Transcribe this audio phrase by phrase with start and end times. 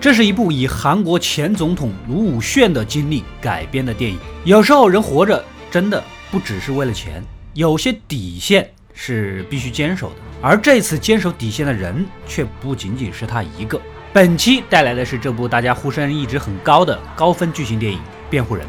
[0.00, 4.18] 这是一部以韩国前总统卢武铉的经历改编的电影。
[4.44, 7.22] 有时候人活着真的不只是为了钱，
[7.52, 10.16] 有些底线是必须坚守的。
[10.40, 13.78] 而这次坚守底线的人却不仅仅是他一个。
[14.10, 17.98] 本期带来的是这部大家呼声一直很高的高分剧情电影
[18.30, 18.66] 《辩护人》。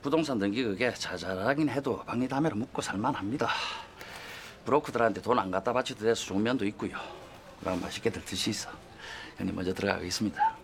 [0.03, 3.49] 부동산 등기 그게 자잘하긴 해도 박리담회로 묵고 살만합니다.
[4.65, 6.91] 브로커들한테 돈 안 갖다 바쳐도 돼서 좋은 면도 있고요.
[7.59, 8.69] 그럼 맛있게들 드시소.
[9.37, 10.55] 형님 먼저 들어가겠습니다.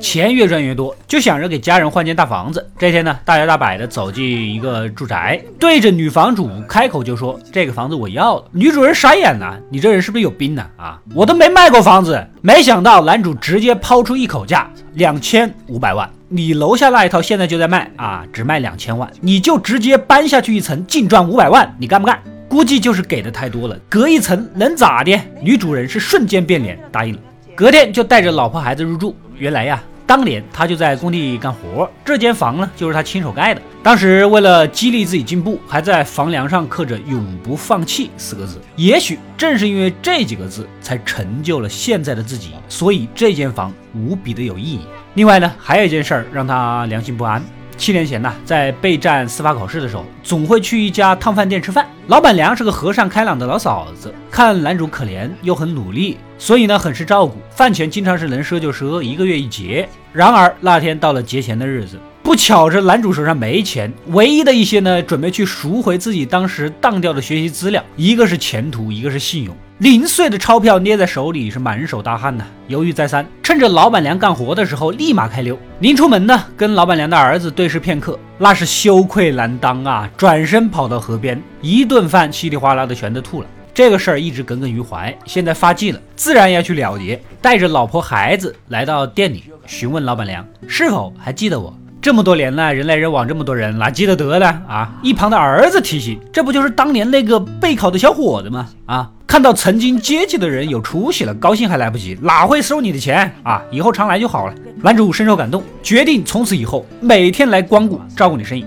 [0.00, 2.68] 钱越赚越多，就想着给家人换间大房子。
[2.76, 10.68] 这天呢，大摇大摆的走进一个住宅，对着女房主开口就说：“这个房子我要了。”女主人傻眼了：“你这人是不是有病呢？
[10.76, 16.10] 啊，我都没卖过房子。”没想到男主直接抛出一口价：两千五百万。
[16.31, 22.21] 你楼下那一套现在就在卖啊，只卖两千万，你就直接搬下去一层，净赚五百万，你干不干？
[22.47, 25.19] 估计就是给的太多了，隔一层能咋的？
[25.41, 27.19] 女主人是瞬间变脸，答应了。
[27.55, 29.15] 隔天就带着老婆孩子入住。
[29.37, 29.81] 原来呀。
[30.09, 33.61] 当年他就在工地干活，这间房呢就是他亲手盖的。
[33.83, 38.59] 当时为了激励自己进步，还在房梁上刻着“永不放弃”四个字。
[38.75, 42.53] 也许正是因为这几个字，才成就了现在的自己。
[42.67, 44.79] 所以这间房无比的有意义。
[45.13, 47.39] 另外呢，还有一件事儿让他良心不安。
[47.79, 51.87] 七年前呢，在备战司法考试的时候，总会去一家烫饭店吃饭。
[52.07, 57.37] 老板娘是个和善开朗的老嫂子，看男主可怜又很努力，所以呢很是照顾。
[57.49, 59.87] 饭钱经常是能赊就赊，一个月一结。
[60.11, 61.97] 然而那天到了结钱的日子，
[62.29, 69.57] 不巧这男主手上没钱，唯一的一些呢，准备去赎回自己当时当掉的学习资料，一个是前途，一个是信用。
[69.79, 75.57] 零碎的钞票捏在手里是满手大汗呐，犹豫再三，趁着老板娘干活的时候立马开溜。
[75.79, 80.07] 临出门呢，跟老板娘的儿子对视片刻，那是羞愧难当啊！
[80.15, 83.47] 转身跑到河边，一顿饭稀里哗啦的全都吐了。
[83.73, 87.19] 这个事儿一直耿耿于怀，现在发迹了，自然要去了结。
[87.41, 91.75] 带着老婆孩子来到店里，询问老板娘是否还记得我。
[92.01, 94.45] 这么多年了，人来人往，这么多人，哪记得得呢？
[94.69, 94.89] 啊！
[95.03, 98.69] 一旁的儿子提醒：“这不就是当年那个备考的小伙子吗？
[98.85, 99.11] 啊！
[99.27, 103.61] 看到曾经接济的人有出息了，高兴还来不及，哪会收你的钱啊？
[103.69, 108.65] 以后常来就好了。”男主深受感动，决定从此以后每天来光顾，照顾你生意。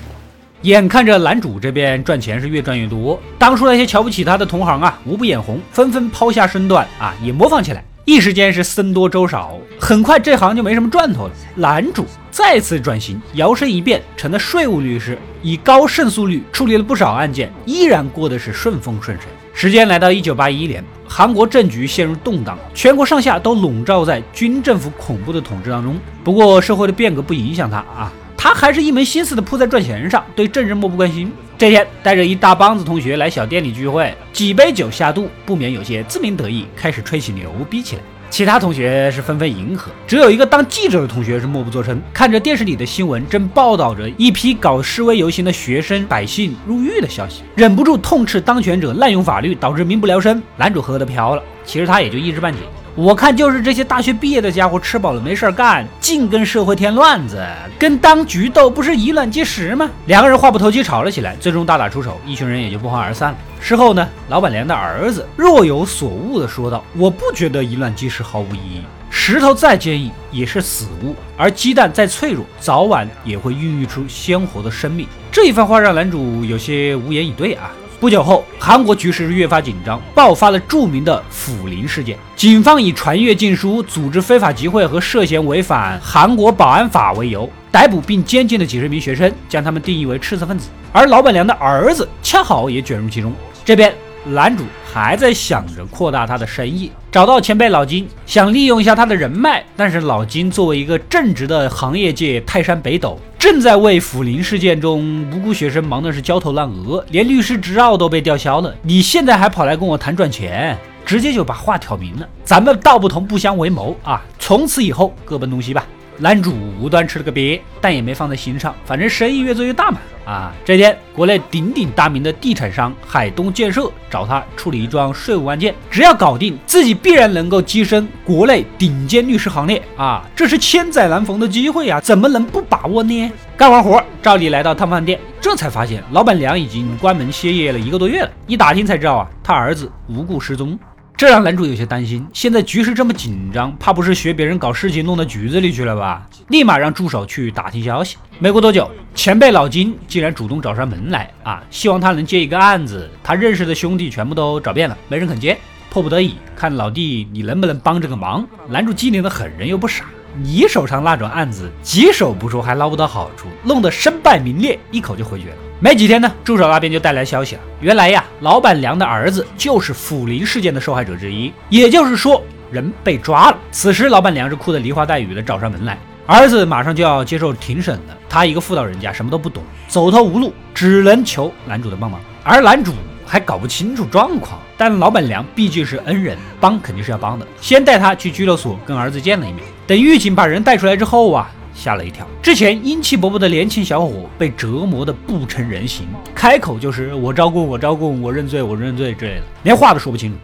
[0.63, 7.83] 眼看着男主这边赚钱是越赚越多，当初那些瞧不起他的同行啊，无不眼红，纷纷抛下身段啊，也模仿起来。
[8.05, 11.31] 一时间是僧多粥少，很快这行就没什么赚头了。
[11.55, 19.29] 男主再次转型，摇身一变成了税务律师，以高胜诉率处理了不少案件，依然过得是顺风顺水。
[19.54, 25.96] 时间来到一九八一年，韩国政局陷入动荡，全国上下都笼罩在军政府恐怖的统治当中。
[26.24, 28.12] 不过社会的变革不影响他啊。
[28.36, 31.30] 他还是一门心思的扑在赚钱上，对政治漠不关心。
[31.56, 38.02] 这天带着一大帮子同学来小店里聚会，几杯酒下肚，不免有些自鸣得意，开始吹起牛逼起来。
[38.32, 50.42] 其他同学是纷纷迎合，只有一个当记者的同学是默不作声，看着电视里的新闻，正报道着一批搞示威游行的学生百姓入狱的消息，忍不住痛斥当权者滥用法律，导致民不聊生。
[50.56, 52.60] 男主喝的飘了，其实他也就一知半解。
[52.94, 57.42] 我看就是这些大学毕业的家伙吃饱了没事干，净跟社会添乱子，
[57.78, 59.88] 跟当局斗不是以卵击石吗？
[60.04, 63.38] 两个人话不投机吵了起来，最终大打出手，一群人也就不欢而散了。
[63.58, 77.72] 事后呢，老板娘的儿子若有所悟地说道：“我不觉得以卵击石毫无意义，石头再坚硬也是死物，而鸡蛋再脆弱，早晚也会孕育出鲜活的生命。”这一番话让男主有些无言以对啊。
[78.02, 82.18] 不久后，韩国局势越发紧张，爆发了著名的抚林事件。
[82.34, 90.68] 警方以传阅禁书、组织非法集会和涉嫌违反韩国保安法为由，逮捕并监禁了几十名学生，将他们定义为赤色分子。
[90.90, 93.32] 而老板娘的儿子恰好也卷入其中。
[93.64, 93.94] 这边。
[94.24, 99.64] 男主还在想着扩大他的生意，找到前辈老金，想利用一下他的人脉。
[99.76, 108.72] 但是老金作为一个正直的行业界泰山北斗，正在为抚林事件中无辜学生忙的是焦头烂额，连律师执照都被吊销了。
[108.82, 114.22] 你现在还跑来跟我谈赚钱，直接就把话挑明了，咱们道不同不相为谋啊！
[114.38, 115.84] 从此以后各奔东西吧。
[116.22, 119.98] 男主无端吃了个瘪，但也没放在心上，反正生意越做越大嘛。
[120.24, 130.22] 啊，这天，国内鼎鼎大名的地产商海东建设找他处理一桩税务案件，只要搞定，自己必然能够跻身国内顶尖律师行列啊！
[130.36, 133.32] 这是千载难逢的机会呀，怎么能不把握呢？
[133.56, 138.30] 干完活，照例来到汤饭店，这才发现老板娘已经关门歇业了一个多月了。
[138.46, 140.78] 一打听才知道啊，他儿子无故失踪。
[141.22, 146.26] 这让男主有些担心，现在局势这么紧张，怕不是学别人搞事情弄到局子里去了吧？
[146.48, 148.16] 立马让助手去打听消息。
[148.40, 153.08] 没过多久，前辈老金竟然主动找上门来啊，希望他能接一个案子。
[153.22, 155.56] 他认识的兄弟全部都找遍了，没人肯接。
[155.90, 158.44] 迫不得已，看老弟你能不能帮这个忙？
[158.68, 160.06] 男主机灵的很，人又不傻，
[160.42, 165.56] 你手上那种案子棘手不说，还捞不到好处，弄得身败名裂，一口就回绝了。
[165.84, 167.60] 没几天呢，助手那边就带来消息了。
[167.80, 172.40] 原来呀，老板娘的儿子就是抚林事件的受害者之一，也就是说，
[172.70, 173.58] 人被抓了。
[173.72, 175.98] 此时，老板娘是哭得梨花带雨的找上门来。
[176.24, 182.20] 儿子马上就要接受庭审了，他一个妇道人家，什么都不懂，走投无路，只能求男主的帮忙。
[182.44, 182.92] 而男主
[183.26, 187.44] 还搞不清楚状况，但老板娘毕竟是恩人，帮肯定是要帮的。
[187.60, 189.64] 先带他去拘留所跟儿子见了一面。
[189.84, 191.50] 等狱警把人带出来之后啊。
[191.73, 200.37] 吓了一跳，之前英气勃勃的年轻小伙被折磨的不成人形，开口就是我招供，我招供，我认罪，我认罪之类的，连话都说不清楚。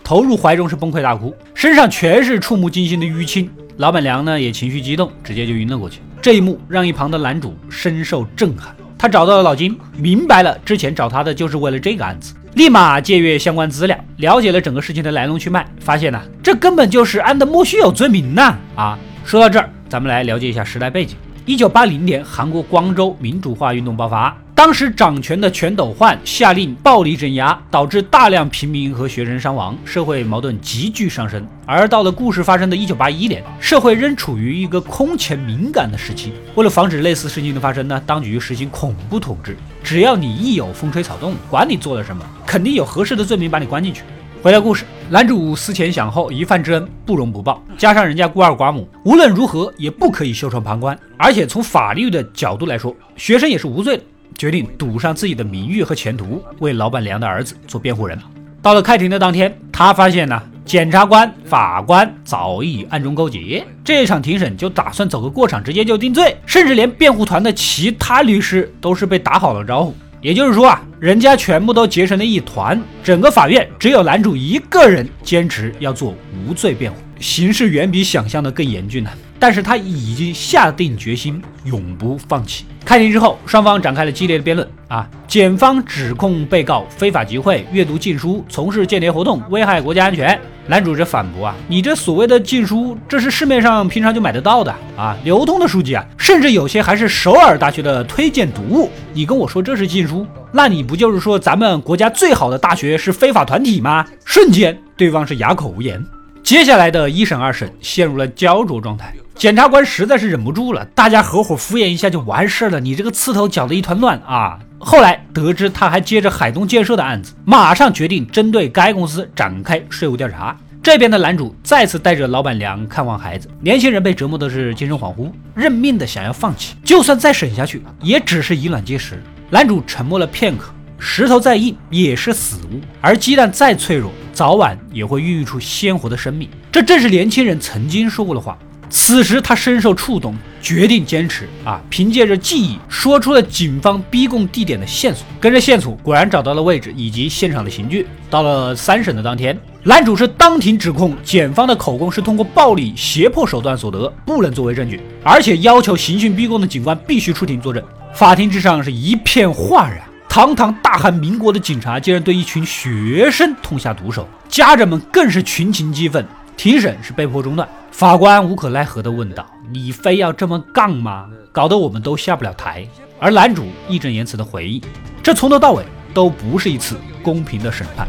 [0.09, 3.47] 投入怀中是崩溃大哭，身上全是触目惊心的淤青。
[3.77, 5.99] 老板娘呢也情绪激动，直接就晕了过去。
[6.19, 8.75] 这一幕让一旁的男主深受震撼。
[8.97, 18.57] 他找到了老金，明白了之前找他的就是为了这个案子，立马借阅相关资料，了解了整个事情的来龙去脉，发现呢，这根本就是安德莫须有罪名呐！
[18.75, 21.15] 啊，说到这儿，咱们来了解一下时代背景。
[21.45, 31.47] 一九八零年，韩国光州民主化运动爆发，当时掌权的全斗焕下令暴力镇压，导致大量平民和学生伤亡，社会矛盾急剧上升。
[31.65, 36.33] 而到了故事发生的一九八一年，社会仍处于一个空前敏感的时期。
[36.55, 44.01] 为了防止类似事情的发生呢，当局实行恐怖统治，只要你一有风吹草动，管你做了什么，肯定有合适的罪名把你关进去。
[44.41, 47.63] 回到故事，男主思前想后，一饭之恩不容不报。
[47.77, 50.97] 加上人家孤儿寡母，无论如何也不可以袖手旁观。
[51.17, 54.03] 而且从法律的角度来说，学生也是无罪的。
[54.39, 58.17] 决定赌上自己的名誉和前途，为老板娘的儿子做辩护人。
[58.61, 63.61] 到了开庭的当天，他发现呢，检察官、法官早已暗中勾结。
[63.83, 69.93] 这场庭审就打算走个过场，直接就定罪，甚至连辩护团的其他律师都是被打好了招呼。
[70.21, 76.15] 也就是说啊，人家全部都结成了一团，整个法院只有男主一个人坚持要做
[76.47, 79.09] 无罪辩护，形势远比想象的更严峻呢。
[79.39, 82.65] 但是他已经下定决心，永不放弃。
[82.83, 85.07] 开庭之后，双方展开了激烈的辩论啊！
[85.27, 90.39] 检方指控被告非法集会、阅读禁书、从事间谍活动，危害国家安全。
[90.67, 98.89] 男主这反驳啊，你这所谓的禁书，这是市面上平常就买得到的啊，流通的书籍啊，甚至有些还是首尔大学的推荐读物。
[99.13, 104.05] 你跟我说这是禁书，那你不就是说咱们国家最好的大学是非法团体吗？
[104.25, 106.03] 瞬间，对方是哑口无言。
[106.43, 109.13] 接下来的一审、二审陷入了焦灼状态。
[109.39, 112.77] 检察官实在是忍不住了，大家合伙敷衍一下就完事儿了。
[112.77, 114.59] 你这个刺头搅得一团乱啊！
[114.77, 120.57] 后来得知他还接着海东建设的案子，马上决定针对该公司展开税务调查。
[120.83, 129.23] 这边的男主再次带着老板娘看望孩子，年轻人被折磨的是精神恍惚，认命的想要放弃，就算再审下去，也只是以卵击石。
[129.49, 136.49] 男主沉默了片刻，石头再硬也是死物，而鸡蛋再脆弱，早晚也会孕育出鲜活的生命。
[136.69, 138.57] 这正是年轻人曾经说过的话。
[138.89, 141.79] 此时他深受触动，决定坚持啊！
[141.89, 145.25] 凭借着记忆，说出了警方逼供地点的线索。
[145.39, 148.07] 跟着线索，果然找到了位置以及现场的刑具。
[148.29, 157.83] 到了三审的当天，男主是当庭指控检方的口供是通过暴力胁迫手段所得，不能作为证据，而且要求刑讯逼供的警官必须出庭作证。
[158.13, 166.25] 法庭之上是一片哗然，堂堂大韩民国的警察竟然对一群学生痛下毒手，家长们更是群情激愤。
[166.59, 171.25] 庭审是被迫中断，法官无可奈何地问道：“你非要这么杠吗？
[171.53, 172.85] 搞得我们都下不了台。”
[173.17, 174.81] 而男主义正言辞地回应
[175.23, 178.05] ：“这从头到尾都不是一次公平的审判。”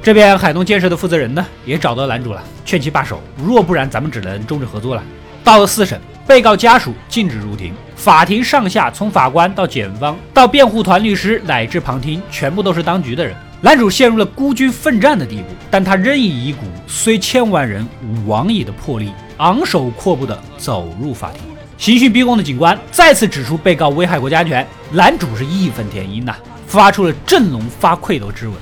[0.00, 5.02] 这边海东建设的负责人呢，也找到男主了，劝其罢手，若不然咱们只能终止合作了。
[5.42, 13.34] 到了四审，被告家属禁止入庭，法庭上下从法官到检方到辩护团律师乃至旁听，全部都是当局的人。
[13.60, 21.42] 男主陷入了孤军奋战的地步，但他仍以一股虽千万人吾往矣的魄力，昂首阔步地走入法庭。
[21.76, 26.36] 刑讯逼供的警官再次指出被告危害国家安全，男主是义愤填膺呐，
[26.68, 28.56] 发出了振聋发聩的质问：“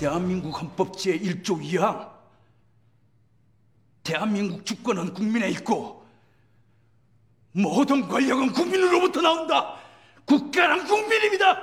[0.00, 1.96] 대한민국헌법제일조이항
[4.02, 5.96] 대한민국주권은국민에있고
[7.54, 9.76] 모든권력은국민으로부터나온 다.
[10.24, 11.54] 국가는국민입니 다.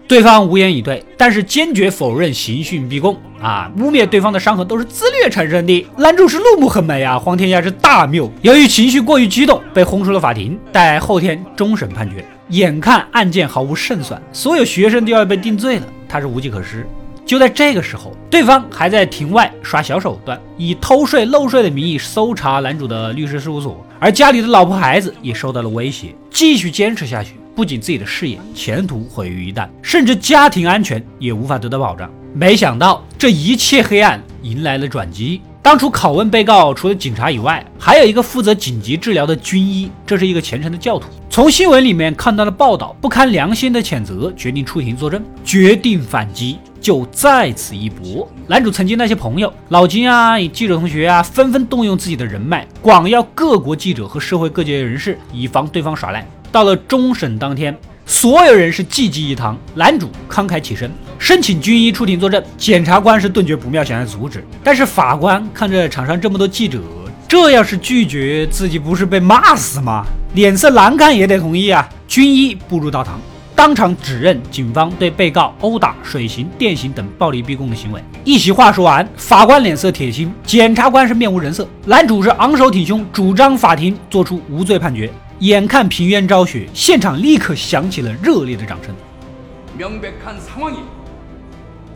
[0.07, 3.71] 对方无言以对，但是坚决否认刑讯逼供啊！
[3.77, 5.87] 污蔑对方的伤痕都是自虐产生的。
[5.97, 7.17] 男主是怒目横眉啊！
[7.17, 12.25] 黄天亚是大谬，由于情绪过于激动，被轰出了法庭，待后天终审判决。
[12.48, 16.86] 眼看案件毫无胜算，所有学生都要被定罪了，他是无计可施。
[17.24, 26.14] 就在这个时候，对方还在庭外耍小手段，以偷税漏税的名义搜查男主的律师事务所，而家里的老婆孩子也受到了威胁。
[26.30, 32.08] 继续坚持下去，不仅自己的事业前途毁于一旦，甚至家庭安全也无法得到保障。
[32.32, 35.40] 没想到这一切黑暗迎来了转机。
[35.66, 41.08] 当初拷问被告，除了警察以外，还有一个负责紧急治疗的军医，这是一个虔诚的教徒。
[41.28, 48.30] 从新闻里面看到了报道，不堪良心的谴责，决定出庭作证，决定反击，就在此一搏。
[48.46, 56.24] 男主曾经那些朋友，老金啊，记者同学啊，纷纷动用自己的人脉，广邀各国记者和社会各界人士，以防对方耍赖。
[56.52, 57.76] 到了终审当天。
[58.08, 62.42] 所有人是济济一堂，男主慷慨起身，申请军医出庭作证。
[62.56, 66.80] 检察官是顿觉不妙，想要阻止，但是法官看着场上这么多记者，
[67.26, 70.04] 这要是拒绝，自己不是被骂死吗？
[70.34, 71.88] 脸色难看也得同意啊！
[72.06, 73.18] 军医步入道堂，
[73.54, 78.00] 当场指认警方对被告殴打、水刑、电刑等暴力逼供的行为。
[78.22, 85.10] 一席话说完，法官脸色铁青，检察官是面无人色，男主是昂首挺胸，主张法庭作出无罪判决。
[85.40, 88.94] 眼看平冤昭雪，现场立刻响起了热烈的掌声。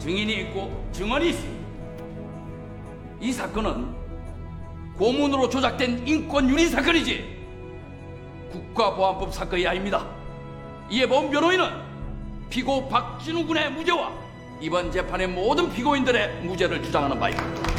[0.00, 1.60] 명백한상황이증인이 있고 증언이 있습니다
[3.20, 3.94] 이 사건은
[4.96, 7.38] 고문으로 조작된 인권유린 사건이지
[8.50, 10.06] 국가보안법 사건이 아닙니다
[10.90, 11.68] 이에 본 변호인은
[12.48, 14.12] 피고 박진우 군의 무죄와
[14.60, 17.69] 이번 재판의 모든 피고인들의 무죄를 주장하는 바입니다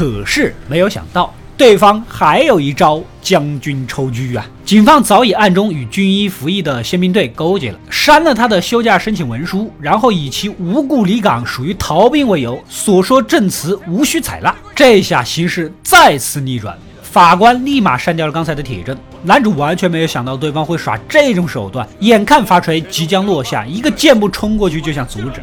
[0.00, 4.46] 可是没有想到，对方还有一招将军抽车啊！
[4.64, 14.56] 警方早已暗中与军医服役的宪兵队勾结了，删了他的休假申请文书，然后以其无故离岗、属于逃兵为由，所说证词无需采纳。
[14.74, 18.96] 这下形势再次逆转，法官立马删掉了刚才的铁证。
[19.22, 25.42] 男主完全没有想到对方会耍这种手段，眼看法锤即将落下，一个箭步冲过去就想阻止。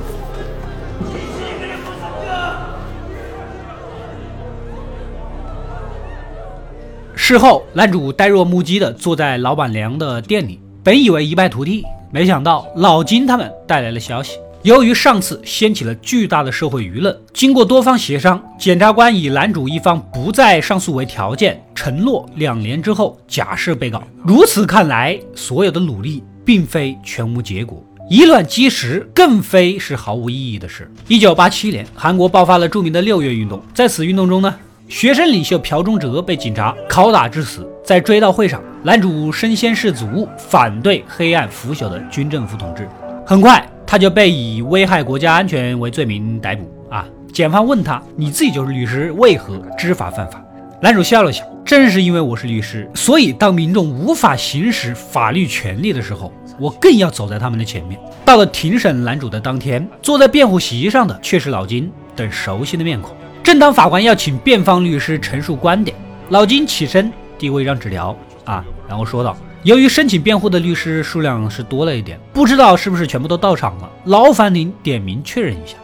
[7.31, 14.37] 事后，男主呆若木鸡的坐在老板娘的店里，本以为一败涂地，没想到老金他们带来了消息。
[14.63, 24.03] 由于上次掀起了巨大的社会舆论，经过多方协商，检察官以男主一方不再上诉为条件，承诺两年之后假释被告。
[24.25, 30.91] 如此看来，所有的努力并非全无结果，以卵击石更非是毫无意义的事。
[31.07, 34.53] 一九八七年，韩国爆发了著名的六月运动，在此运动中呢，
[34.91, 37.65] 学生领袖朴忠哲被警察拷打致死。
[37.81, 42.85] 在追悼会上，男主身先士卒，反对黑暗腐朽的军政府统治。
[43.25, 43.65] 很快。
[43.87, 47.05] 他就被以危害国家安全为罪名逮捕啊！
[47.33, 50.41] 检方问他：“你自己就是律师，为何知法犯法？”
[50.81, 63.13] 男主笑了笑：“正是因为我是律师，所以当民众无法行使法律权利的时候，我更要走在他们的前面。”到了庭审男主的当天，坐在辩护席上的却是老金等熟悉的面孔。
[63.43, 65.95] 正当法官要请辩方律师陈述观点，
[66.29, 69.35] 老金起身递过一张纸条啊，然后说道。
[69.63, 73.87] 由于申请辩护的律师数量是多了一点，不知道是不是全部都到场了。
[74.05, 75.77] 劳烦您点名确认一下。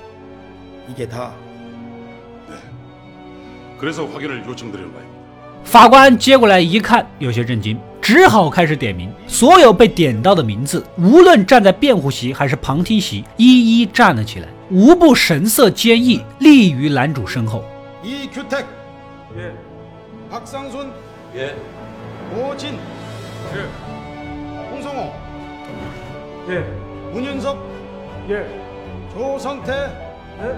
[0.88, 1.30] 你给他
[5.64, 9.12] 法官接过来一看，有些震惊，只好开始点名。
[9.28, 17.65] 所有被点到的名字，无论站在辩护席还是旁听席，一一站了起来，无不神色坚毅，立于男主身后。
[18.03, 18.65] 이규 택，
[19.37, 19.53] 예，
[20.31, 20.87] 박상 순，
[21.35, 21.53] 예，
[22.35, 22.75] 郭靖。
[23.55, 23.67] 예.
[24.71, 25.13] 홍성호.
[26.49, 26.65] 예.
[27.13, 27.57] 문윤석.
[28.29, 28.47] 예.
[29.15, 29.73] 조성태.
[30.41, 30.57] 예.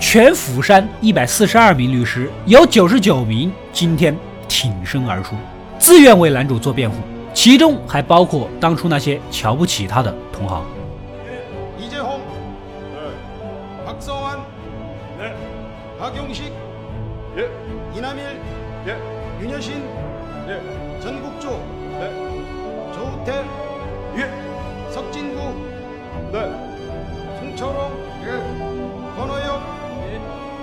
[0.00, 4.16] 全釜山一百四十二名律师，有九十九名今天
[4.48, 5.36] 挺身而出，
[5.78, 6.96] 自愿为男主做辩护，
[7.32, 10.64] 其中还包括当初那些瞧不起他的同行。
[13.99, 14.45] 박성환.
[15.17, 15.97] 네.
[15.99, 16.53] 박용식.
[17.35, 17.97] 예.
[17.97, 18.41] 이남일.
[18.87, 19.41] 예.
[19.41, 19.83] 윤여신.
[20.47, 20.99] 예.
[21.01, 21.79] 전국조.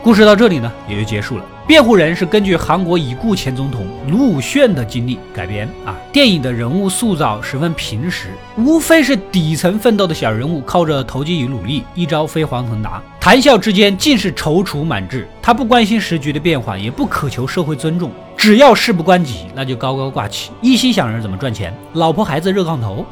[0.07, 1.45] 故事到这里呢，也就结束了。
[1.67, 5.97] 辩护人是根据韩国已故前总统卢武铉的经历改编啊。
[6.13, 15.27] 电影的人物塑造十分平实，无非是底层奋斗的小人物，靠着投机与努力，一朝飞黄腾达，谈笑之间尽是踌躇满志。
[15.43, 18.13] 他不关心时局的变化，也不渴求社会尊重。
[18.37, 23.05] 只要事不关己，那就高高挂起，一心想着怎么赚钱，老婆孩子热炕头！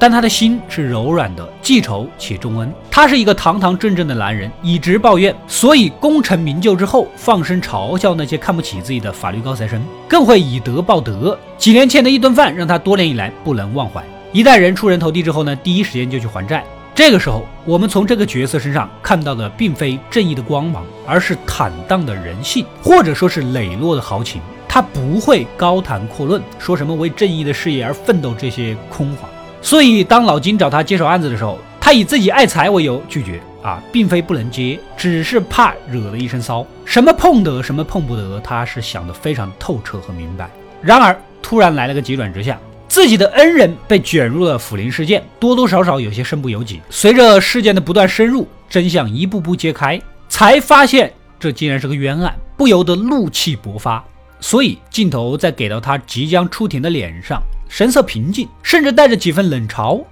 [0.00, 2.72] 但他的心是柔软的，记仇且重恩。
[2.90, 11.38] 他是一个堂堂正正的男人，以直报怨，所以功成名就之后，放声嘲笑那些看不起自己的法律高材生，更会以德报德。
[11.58, 14.02] 几年前的一顿饭，让他多年以来不能忘怀。
[14.32, 16.64] 一代人出人头地之后呢，第一时间就去还债。
[16.94, 24.40] 这个时候，我们从这个角色身上看到的，并非正义的光芒，而是坦荡的人性，或者说是磊落的豪情。
[24.66, 29.28] 他不会高谈阔论，说什么为正义的事业而奋斗这些空话。
[29.62, 36.66] 所以，当老金找他接手案子的时候，他以自己爱财为由拒绝啊，并非不能接，只是怕惹了一身骚。
[36.84, 40.50] 什么碰得，什么碰不得，他是想得非常透彻和明白。
[40.80, 46.80] 然而，突然来了个急转直下，自己的恩人被卷入了腐林事件，多多少少有些身不由己。
[46.88, 54.02] 随着事件的不断深入，真相一步步揭开，才发现这竟然是个冤案，不由得怒气勃发。
[54.40, 60.04] 所以镜头在给到他即将出庭的脸上，神色平静，甚至带着几分冷嘲。